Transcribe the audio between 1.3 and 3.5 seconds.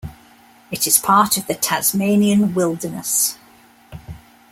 of the Tasmanian Wilderness.